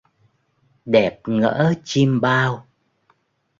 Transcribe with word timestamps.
Đẹp, 0.85 1.19
ngỡ 1.27 1.73
chiêm 1.83 2.21
bao 2.21 2.65